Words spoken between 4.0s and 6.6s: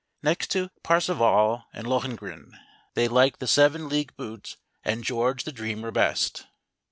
Bools and George the Dreamer best.